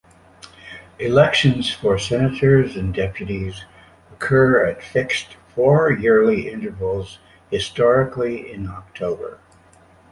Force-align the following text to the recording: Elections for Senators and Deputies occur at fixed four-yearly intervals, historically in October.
Elections 0.97 1.71
for 1.71 1.99
Senators 1.99 2.75
and 2.75 2.91
Deputies 2.91 3.65
occur 4.11 4.65
at 4.65 4.81
fixed 4.81 5.37
four-yearly 5.53 6.49
intervals, 6.51 7.19
historically 7.51 8.51
in 8.51 8.65
October. 8.67 9.37